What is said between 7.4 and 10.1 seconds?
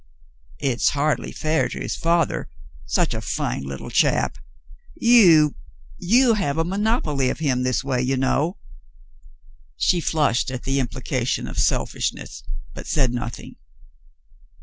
this way, you know." She